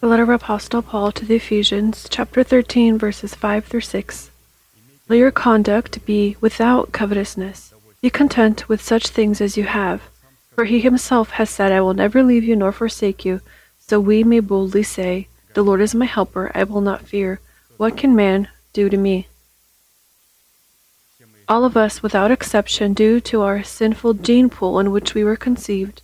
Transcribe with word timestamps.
The 0.00 0.06
letter 0.06 0.22
of 0.24 0.28
Apostle 0.28 0.82
Paul 0.82 1.10
to 1.12 1.24
the 1.24 1.36
Ephesians, 1.36 2.06
chapter 2.08 2.44
13, 2.44 2.98
verses 2.98 3.34
5 3.34 3.64
through 3.64 3.80
6. 3.80 4.30
Let 5.08 5.16
your 5.16 5.30
conduct 5.30 6.04
be 6.04 6.36
without 6.40 6.92
covetousness. 6.92 7.72
Be 8.02 8.10
content 8.10 8.68
with 8.68 8.82
such 8.82 9.08
things 9.08 9.40
as 9.40 9.56
you 9.56 9.64
have. 9.64 10.02
For 10.54 10.64
he 10.64 10.80
himself 10.80 11.30
has 11.30 11.50
said, 11.50 11.72
I 11.72 11.80
will 11.80 11.94
never 11.94 12.22
leave 12.22 12.44
you 12.44 12.54
nor 12.54 12.72
forsake 12.72 13.24
you. 13.24 13.40
So 13.78 13.98
we 13.98 14.22
may 14.22 14.40
boldly 14.40 14.82
say, 14.82 15.28
The 15.54 15.62
Lord 15.62 15.80
is 15.80 15.94
my 15.94 16.06
helper, 16.06 16.52
I 16.54 16.64
will 16.64 16.82
not 16.82 17.08
fear. 17.08 17.40
What 17.76 17.96
can 17.96 18.14
man 18.14 18.48
do 18.72 18.88
to 18.88 18.96
me? 18.96 19.28
All 21.48 21.64
of 21.64 21.76
us, 21.76 22.02
without 22.02 22.30
exception, 22.30 22.92
due 22.92 23.18
to 23.20 23.42
our 23.42 23.62
sinful 23.62 24.14
gene 24.14 24.50
pool 24.50 24.78
in 24.78 24.90
which 24.90 25.14
we 25.14 25.24
were 25.24 25.36
conceived, 25.36 26.02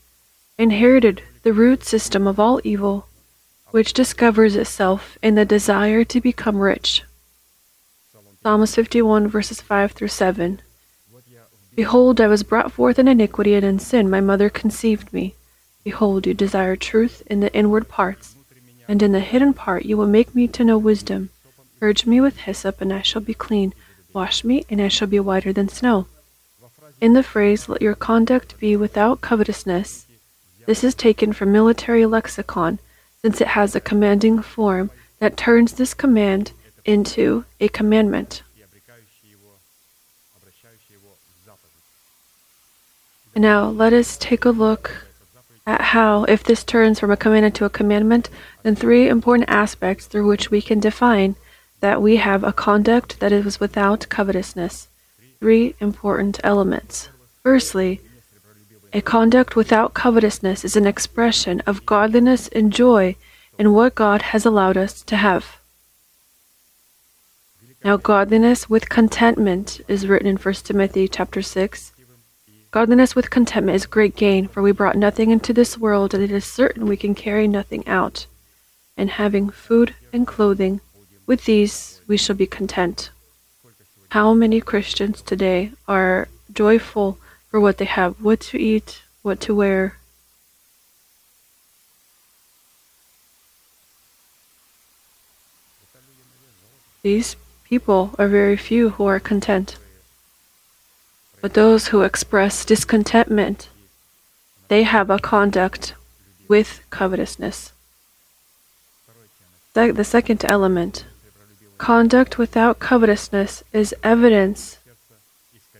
inherited 0.57 1.23
the 1.43 1.53
root 1.53 1.85
system 1.85 2.27
of 2.27 2.41
all 2.41 2.61
evil 2.65 3.07
which 3.73 3.93
discovers 3.93 4.55
itself 4.55 5.19
in 5.23 5.35
the 5.35 5.45
desire 5.45 6.05
to 6.05 6.21
become 6.21 6.59
rich. 6.59 7.03
Psalms 8.43 8.75
51 8.75 9.29
verses 9.29 9.61
5 9.61 9.93
through 9.93 10.09
7. 10.09 10.61
Behold, 11.75 12.21
I 12.21 12.27
was 12.27 12.43
brought 12.43 12.71
forth 12.71 12.99
in 12.99 13.09
iniquity, 13.09 13.55
and 13.55 13.65
in 13.65 13.79
sin 13.79 14.09
my 14.11 14.21
mother 14.21 14.51
conceived 14.51 15.13
me. 15.13 15.35
Behold, 15.85 16.27
you 16.27 16.35
desire 16.35 16.77
truth 16.77 17.23
in 17.27 17.41
the 17.41 17.53
inward 17.55 17.89
parts, 17.89 18.37
and 18.87 19.03
in 19.03 19.13
the 19.13 19.21
hidden 19.21 19.55
part 19.55 19.87
you 19.87 19.97
will 19.97 20.07
make 20.07 20.35
me 20.35 20.47
to 20.49 20.65
know 20.65 20.77
wisdom. 20.77 21.31
Purge 21.81 22.05
me 22.05 22.21
with 22.21 22.37
hyssop, 22.37 22.81
and 22.81 22.93
I 22.93 23.03
shall 23.03 23.23
be 23.23 23.35
clean. 23.35 23.73
Wash 24.13 24.45
me, 24.45 24.67
and 24.69 24.83
I 24.83 24.89
shall 24.89 25.09
be 25.09 25.19
whiter 25.19 25.53
than 25.53 25.69
snow. 25.69 26.07
In 27.01 27.15
the 27.15 27.23
phrase, 27.23 27.69
let 27.69 27.83
your 27.83 27.95
conduct 27.95 28.61
be 28.61 28.77
without 28.77 29.23
covetousness, 29.23 30.07
this 30.67 30.85
is 30.85 30.95
taken 30.95 31.33
from 31.33 31.51
military 31.51 32.07
lexicon 32.07 32.79
since 33.23 33.41
it 33.41 33.49
has 33.49 33.77
a 33.77 33.81
commanding 33.81 34.43
form 34.43 34.91
that 35.21 35.37
turns 35.37 35.75
this 35.75 35.95
command 35.95 36.53
into 36.85 37.45
a 37.61 37.69
commandment. 37.69 38.43
Now, 43.35 43.69
let 43.69 43.93
us 43.93 44.19
take 44.19 44.45
a 44.45 44.51
look 44.51 45.07
at 45.67 45.81
how, 45.81 46.25
if 46.25 46.43
this 46.43 46.65
turns 46.65 46.99
from 46.99 47.13
a 47.13 47.17
command 47.17 47.47
into 47.47 47.65
a 47.65 47.71
commandment, 47.71 48.29
then 48.63 48.75
three 48.75 49.09
important 49.09 49.49
aspects 49.49 50.07
through 50.07 50.27
which 50.27 50.51
we 50.51 50.61
can 50.61 50.81
define 50.81 51.37
that 51.81 52.03
we 52.03 52.17
have 52.17 52.45
a 52.45 52.53
conduct 52.53 53.21
that 53.21 53.33
is 53.33 53.61
without 53.61 54.09
covetousness. 54.09 54.89
Three 55.39 55.75
important 55.81 56.41
elements. 56.45 57.09
Firstly, 57.43 58.01
a 58.93 59.01
conduct 59.01 59.57
without 59.57 59.95
covetousness 59.95 60.65
is 60.65 60.77
an 60.77 60.87
expression 60.87 61.63
of 61.67 61.87
godliness 61.87 62.49
and 62.49 62.73
joy 62.73 63.17
in 63.59 63.73
what 63.73 63.95
God 63.95 64.21
has 64.21 64.45
allowed 64.45 64.77
us 64.77 65.03
to 65.03 65.17
have. 65.17 65.59
Now 67.85 67.97
godliness 67.97 68.69
with 68.69 68.91
contentment 68.91 69.81
is 69.89 70.07
written 70.07 70.29
in 70.29 70.37
1 70.37 70.55
Timothy 70.55 71.09
chapter 71.09 71.41
6. 71.41 71.93
Godliness 72.71 73.17
with 73.17 73.31
contentment 73.31 73.77
is 73.77 73.87
great 73.87 74.15
gain, 74.15 74.47
for 74.47 74.63
we 74.63 74.73
brought 74.73 74.97
nothing 74.97 75.31
into 75.31 75.53
this 75.53 75.77
world, 75.79 76.15
and 76.15 76.23
it 76.23 76.31
is 76.31 76.45
certain 76.45 76.87
we 76.87 76.97
can 76.97 77.15
carry 77.15 77.49
nothing 77.49 77.87
out. 77.89 78.27
And 78.97 79.11
having 79.11 79.51
food 79.51 79.95
and 80.13 80.27
clothing, 80.27 80.81
with 81.27 81.45
these 81.47 82.03
we 82.07 82.17
shall 82.17 82.37
be 82.37 82.47
content. 82.47 83.11
How 84.11 84.35
many 84.35 84.61
Christians 84.61 85.23
today 85.23 85.73
are 85.89 86.29
joyful 86.53 87.19
for 87.53 87.61
what 87.61 87.77
they 87.77 87.85
have, 87.85 88.15
what 88.15 88.41
to 88.41 88.59
eat, 88.59 89.03
what 89.21 89.39
to 89.39 89.55
wear. 89.55 89.99
These 97.03 97.37
people 97.69 98.15
are 98.19 98.27
very 98.27 98.57
few 98.57 98.91
who 98.91 99.05
are 99.05 99.21
content. 99.21 99.77
But 101.43 101.53
those 101.53 101.89
who 101.89 102.01
express 102.01 102.65
discontentment, 102.65 103.69
they 104.69 104.85
have 104.85 105.11
a 105.11 105.19
conduct 105.19 105.93
with 106.49 106.81
covetousness. 106.89 107.73
The 109.75 110.05
second 110.05 110.43
element, 110.47 111.05
conduct 111.77 112.39
without 112.39 112.79
covetousness, 112.79 113.63
is 113.75 113.95
evidence 114.03 114.79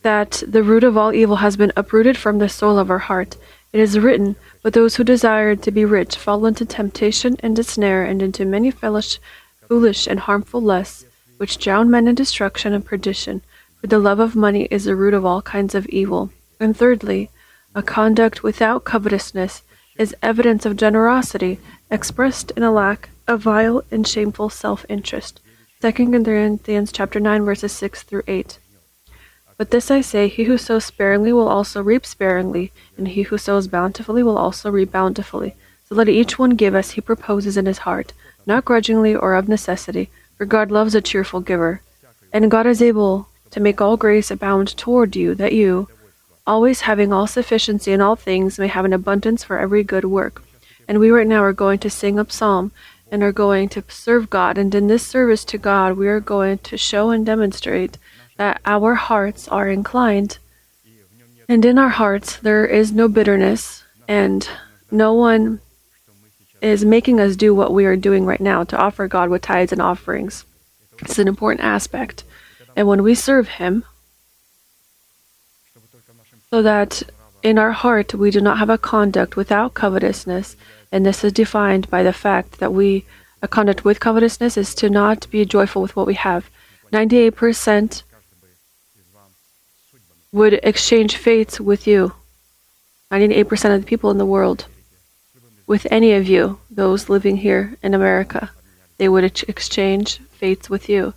that 0.03 0.43
the 0.47 0.63
root 0.63 0.85
of 0.85 0.97
all 0.97 1.13
evil 1.15 1.37
has 1.37 1.57
been 1.57 1.73
uprooted 1.77 2.17
from 2.17 2.39
the 2.39 2.49
soul 2.49 2.79
of 2.79 2.91
our 2.91 2.99
heart. 2.99 3.37
It 3.73 3.81
is 3.81 3.99
written, 3.99 4.37
But 4.63 4.75
those 4.75 4.97
who 4.97 5.05
desire 5.05 5.57
to 5.57 5.71
be 5.71 5.85
rich 5.85 6.17
fall 6.17 6.45
into 6.45 6.65
temptation 6.65 7.37
and 7.41 7.59
a 7.59 7.63
snare, 7.63 8.05
and 8.05 8.21
into 8.21 8.45
many 8.45 8.71
foolish, 8.71 9.19
foolish 9.69 10.07
and 10.07 10.21
harmful 10.21 10.61
lusts, 10.61 11.07
which 11.39 11.59
drown 11.59 11.91
men 11.91 12.07
in 12.07 12.15
destruction 12.15 12.73
and 12.73 12.85
perdition. 12.85 13.43
For 13.81 13.87
the 13.87 13.99
love 13.99 14.21
of 14.21 14.37
money 14.37 14.69
is 14.71 14.85
the 14.85 14.95
root 14.95 15.15
of 15.15 15.25
all 15.25 15.43
kinds 15.43 15.75
of 15.75 15.87
evil. 15.87 16.31
And 16.61 16.77
thirdly, 16.77 17.31
a 17.75 17.83
conduct 17.83 18.43
without 18.43 18.85
covetousness 18.85 19.63
is 19.97 20.15
evidence 20.23 20.67
of 20.67 20.77
generosity, 20.77 21.59
expressed 21.91 22.51
in 22.53 22.63
a 22.63 22.71
lack 22.71 23.11
of 23.27 23.41
vile 23.41 23.83
and 23.91 24.07
shameful 24.07 24.51
self-interest. 24.51 25.41
2 25.81 25.93
Corinthians 25.93 26.93
chapter 26.93 27.19
9 27.19 27.45
verses 27.45 27.73
6 27.73 28.03
through 28.03 28.23
8. 28.27 28.59
But 29.57 29.71
this 29.71 29.91
I 29.91 30.01
say, 30.01 30.29
he 30.29 30.45
who 30.45 30.59
sows 30.59 30.85
sparingly 30.85 31.33
will 31.33 31.49
also 31.49 31.83
reap 31.83 32.05
sparingly, 32.07 32.73
and 32.97 33.09
he 33.09 33.23
who 33.23 33.39
sows 33.39 33.69
bountifully 33.69 34.23
will 34.23 34.39
also 34.39 34.71
reap 34.71 34.91
bountifully. 34.91 35.55
So 35.89 35.95
let 35.95 36.09
each 36.09 36.39
one 36.39 36.51
give 36.51 36.75
as 36.75 36.93
he 36.93 37.01
proposes 37.01 37.57
in 37.57 37.67
his 37.67 37.79
heart, 37.79 38.13
not 38.47 38.65
grudgingly 38.65 39.15
or 39.15 39.35
of 39.35 39.49
necessity, 39.49 40.11
for 40.37 40.47
God 40.47 40.71
loves 40.71 40.95
a 40.95 41.01
cheerful 41.01 41.41
giver. 41.41 41.83
And 42.33 42.51
God 42.51 42.67
is 42.67 42.83
able 42.83 43.29
to 43.51 43.61
make 43.61 43.81
all 43.81 43.97
grace 43.97 44.31
abound 44.31 44.77
toward 44.77 45.15
you, 45.15 45.35
that 45.35 45.53
you, 45.53 45.89
always 46.47 46.81
having 46.83 47.13
all 47.13 47.27
sufficiency 47.27 47.93
in 47.93 48.01
all 48.01 48.17
things, 48.17 48.59
may 48.59 48.67
have 48.67 48.85
an 48.85 48.93
abundance 48.93 49.45
for 49.45 49.59
every 49.59 49.85
good 49.85 50.07
work. 50.07 50.43
And 50.89 50.99
we 50.99 51.11
right 51.11 51.27
now 51.27 51.43
are 51.45 51.53
going 51.53 51.79
to 51.81 51.91
sing 51.91 52.19
a 52.19 52.29
psalm 52.29 52.73
and 53.11 53.23
are 53.23 53.33
going 53.33 53.69
to 53.69 53.85
serve 53.89 54.31
God. 54.31 54.57
And 54.57 54.75
in 54.75 54.87
this 54.87 55.07
service 55.07 55.45
to 55.45 55.59
God, 55.59 55.97
we 55.97 56.09
are 56.09 56.21
going 56.21 56.59
to 56.59 56.79
show 56.79 57.11
and 57.11 57.25
demonstrate 57.25 57.99
that 58.37 58.61
our 58.65 58.95
hearts 58.95 59.49
are 59.49 59.69
inclined. 59.69 60.39
And 61.49 61.65
in 61.65 61.79
our 61.79 61.91
hearts, 61.91 62.37
there 62.37 62.65
is 62.65 62.93
no 62.93 63.09
bitterness, 63.09 63.85
and 64.09 64.49
no 64.91 65.13
one 65.13 65.61
is 66.61 66.85
making 66.85 67.21
us 67.21 67.37
do 67.37 67.55
what 67.55 67.73
we 67.73 67.85
are 67.85 67.97
doing 67.97 68.25
right 68.25 68.41
now 68.41 68.65
to 68.65 68.77
offer 68.77 69.09
God 69.09 69.29
with 69.29 69.43
tithes 69.43 69.73
and 69.73 69.83
offerings. 69.83 70.45
It's 71.01 71.19
an 71.19 71.29
important 71.29 71.65
aspect. 71.65 72.25
And 72.77 72.87
when 72.87 73.03
we 73.03 73.15
serve 73.15 73.49
Him, 73.49 73.85
so 76.51 76.63
that 76.63 77.03
in 77.43 77.59
our 77.59 77.73
heart 77.73 78.15
we 78.15 78.31
do 78.31 78.41
not 78.41 78.59
have 78.59 78.71
a 78.71 78.79
conduct 78.79 79.37
without 79.37 79.75
covetousness, 79.75 80.57
and 80.93 81.05
this 81.05 81.25
is 81.25 81.33
defined 81.33 81.91
by 81.91 82.03
the 82.03 82.13
fact 82.13 82.61
that 82.61 82.73
we, 82.73 83.05
a 83.43 83.49
conduct 83.49 83.85
with 83.85 84.01
covetousness 84.01 84.57
is 84.57 84.75
to 84.77 84.89
not 84.89 85.27
be 85.31 85.45
joyful 85.45 85.83
with 85.83 85.97
what 85.97 86.07
we 86.07 86.15
have. 86.15 86.49
98% 86.93 88.03
would 90.33 90.55
exchange 90.63 91.17
fates 91.17 91.61
with 91.61 91.87
you. 91.87 92.15
98% 93.13 93.75
of 93.75 93.83
the 93.83 93.87
people 93.87 94.11
in 94.11 94.17
the 94.17 94.25
world, 94.25 94.65
with 95.67 95.87
any 95.91 96.15
of 96.15 96.27
you, 96.27 96.59
those 96.71 97.11
living 97.11 97.37
here 97.37 97.77
in 97.83 97.93
America, 97.93 98.51
they 98.97 99.11
would 99.11 99.25
exchange 99.25 100.19
fates 100.31 100.71
with 100.71 100.89
you. 100.89 101.13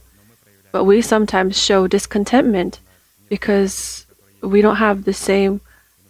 But 0.73 0.83
we 0.83 1.01
sometimes 1.01 1.57
show 1.57 1.87
discontentment 1.87 2.81
because 3.29 4.05
we 4.41 4.61
don't 4.61 4.75
have 4.75 5.05
the 5.05 5.13
same 5.13 5.61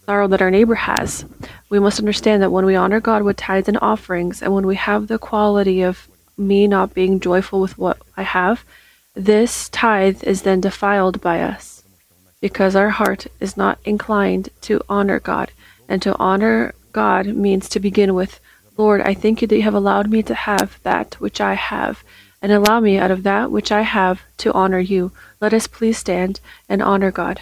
sorrow 0.04 0.26
that 0.26 0.42
our 0.42 0.50
neighbor 0.50 0.74
has. 0.74 1.24
We 1.70 1.78
must 1.78 2.00
understand 2.00 2.42
that 2.42 2.50
when 2.50 2.66
we 2.66 2.74
honor 2.74 2.98
God 2.98 3.22
with 3.22 3.36
tithes 3.36 3.68
and 3.68 3.78
offerings, 3.80 4.42
and 4.42 4.52
when 4.52 4.66
we 4.66 4.74
have 4.74 5.06
the 5.06 5.18
quality 5.18 5.82
of 5.82 6.08
me 6.36 6.66
not 6.66 6.92
being 6.92 7.20
joyful 7.20 7.60
with 7.60 7.78
what 7.78 7.98
I 8.16 8.24
have, 8.24 8.64
this 9.14 9.68
tithe 9.68 10.24
is 10.24 10.42
then 10.42 10.60
defiled 10.60 11.20
by 11.20 11.40
us 11.42 11.75
because 12.46 12.76
our 12.76 12.90
heart 12.90 13.26
is 13.40 13.56
not 13.56 13.76
inclined 13.84 14.50
to 14.60 14.80
honor 14.88 15.18
God. 15.18 15.50
And 15.88 16.00
to 16.02 16.16
honor 16.16 16.76
God 16.92 17.26
means 17.26 17.68
to 17.70 17.80
begin 17.80 18.14
with, 18.14 18.38
Lord, 18.76 19.00
I 19.00 19.14
thank 19.14 19.42
you 19.42 19.48
that 19.48 19.56
you 19.56 19.64
have 19.64 19.74
allowed 19.74 20.08
me 20.08 20.22
to 20.22 20.34
have 20.34 20.78
that 20.84 21.14
which 21.14 21.40
I 21.40 21.54
have, 21.54 22.04
and 22.40 22.52
allow 22.52 22.78
me 22.78 22.98
out 22.98 23.10
of 23.10 23.24
that 23.24 23.50
which 23.50 23.72
I 23.72 23.80
have 23.80 24.20
to 24.42 24.52
honor 24.52 24.78
you. 24.78 25.10
Let 25.40 25.52
us 25.52 25.66
please 25.66 25.98
stand 25.98 26.38
and 26.68 26.80
honor 26.80 27.10
God. 27.10 27.40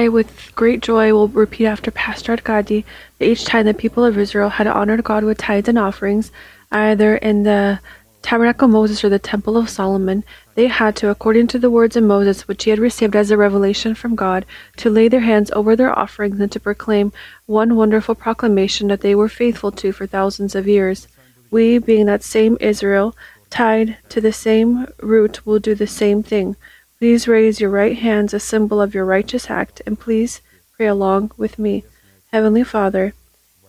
I, 0.00 0.08
with 0.08 0.54
great 0.54 0.80
joy, 0.80 1.12
will 1.12 1.28
repeat 1.28 1.66
after 1.66 1.90
Pastor 1.90 2.32
Arkady 2.32 2.86
that 3.18 3.28
each 3.28 3.44
time 3.44 3.66
the 3.66 3.74
people 3.74 4.02
of 4.02 4.16
Israel 4.16 4.48
had 4.48 4.66
honored 4.66 5.04
God 5.04 5.24
with 5.24 5.36
tithes 5.36 5.68
and 5.68 5.78
offerings, 5.78 6.32
either 6.72 7.16
in 7.16 7.42
the 7.42 7.80
tabernacle 8.22 8.64
of 8.64 8.70
Moses 8.70 9.04
or 9.04 9.10
the 9.10 9.18
temple 9.18 9.58
of 9.58 9.68
Solomon, 9.68 10.24
they 10.54 10.68
had 10.68 10.96
to, 10.96 11.10
according 11.10 11.48
to 11.48 11.58
the 11.58 11.68
words 11.68 11.96
of 11.96 12.04
Moses, 12.04 12.48
which 12.48 12.64
he 12.64 12.70
had 12.70 12.78
received 12.78 13.14
as 13.14 13.30
a 13.30 13.36
revelation 13.36 13.94
from 13.94 14.14
God, 14.14 14.46
to 14.78 14.88
lay 14.88 15.06
their 15.06 15.20
hands 15.20 15.50
over 15.50 15.76
their 15.76 15.98
offerings 15.98 16.40
and 16.40 16.50
to 16.50 16.58
proclaim 16.58 17.12
one 17.44 17.76
wonderful 17.76 18.14
proclamation 18.14 18.88
that 18.88 19.02
they 19.02 19.14
were 19.14 19.28
faithful 19.28 19.70
to 19.72 19.92
for 19.92 20.06
thousands 20.06 20.54
of 20.54 20.66
years. 20.66 21.08
We, 21.50 21.76
being 21.76 22.06
that 22.06 22.22
same 22.24 22.56
Israel, 22.58 23.14
tied 23.50 23.98
to 24.08 24.22
the 24.22 24.32
same 24.32 24.86
root, 25.02 25.44
will 25.44 25.58
do 25.58 25.74
the 25.74 25.86
same 25.86 26.22
thing. 26.22 26.56
Please 27.00 27.26
raise 27.26 27.62
your 27.62 27.70
right 27.70 27.96
hands, 27.96 28.34
a 28.34 28.38
symbol 28.38 28.78
of 28.78 28.94
your 28.94 29.06
righteous 29.06 29.48
act, 29.48 29.80
and 29.86 29.98
please 29.98 30.42
pray 30.76 30.86
along 30.86 31.30
with 31.38 31.58
me. 31.58 31.82
Heavenly 32.30 32.62
Father, 32.62 33.14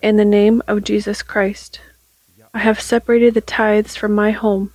in 0.01 0.17
the 0.17 0.25
name 0.25 0.61
of 0.67 0.83
Jesus 0.83 1.21
Christ, 1.21 1.79
I 2.53 2.59
have 2.59 2.81
separated 2.81 3.33
the 3.33 3.39
tithes 3.39 3.95
from 3.95 4.13
my 4.13 4.31
home 4.31 4.73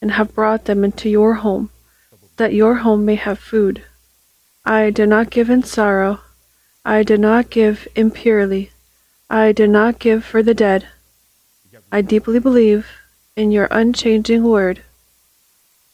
and 0.00 0.12
have 0.12 0.34
brought 0.34 0.64
them 0.64 0.82
into 0.82 1.10
your 1.10 1.34
home, 1.34 1.68
that 2.38 2.54
your 2.54 2.76
home 2.76 3.04
may 3.04 3.16
have 3.16 3.38
food. 3.38 3.82
I 4.64 4.88
do 4.88 5.04
not 5.04 5.28
give 5.28 5.50
in 5.50 5.62
sorrow. 5.62 6.20
I 6.86 7.02
do 7.02 7.18
not 7.18 7.50
give 7.50 7.86
impurely. 7.94 8.70
I 9.28 9.52
do 9.52 9.66
not 9.66 9.98
give 9.98 10.24
for 10.24 10.42
the 10.42 10.54
dead. 10.54 10.88
I 11.92 12.00
deeply 12.00 12.38
believe 12.38 12.86
in 13.36 13.50
your 13.52 13.68
unchanging 13.70 14.44
word, 14.44 14.84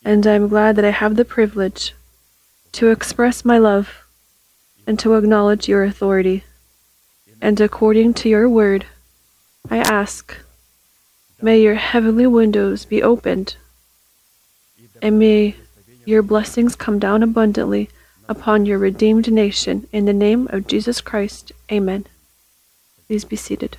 and 0.04 0.26
I 0.26 0.34
am 0.34 0.48
glad 0.48 0.76
that 0.76 0.84
I 0.84 0.90
have 0.90 1.16
the 1.16 1.24
privilege 1.24 1.94
to 2.72 2.90
express 2.90 3.44
my 3.44 3.58
love 3.58 4.04
and 4.86 4.98
to 4.98 5.14
acknowledge 5.14 5.68
your 5.68 5.84
authority. 5.84 6.44
And 7.40 7.60
according 7.60 8.14
to 8.14 8.28
your 8.28 8.48
word, 8.48 8.86
I 9.70 9.78
ask, 9.78 10.36
may 11.40 11.60
your 11.60 11.76
heavenly 11.76 12.26
windows 12.26 12.84
be 12.84 13.02
opened 13.02 13.56
and 15.00 15.18
may 15.18 15.56
your 16.04 16.22
blessings 16.22 16.76
come 16.76 16.98
down 16.98 17.22
abundantly 17.22 17.88
upon 18.28 18.66
your 18.66 18.78
redeemed 18.78 19.30
nation. 19.32 19.86
In 19.92 20.04
the 20.04 20.12
name 20.12 20.48
of 20.50 20.66
Jesus 20.66 21.00
Christ, 21.00 21.52
amen. 21.70 22.06
Please 23.06 23.24
be 23.24 23.36
seated. 23.36 23.78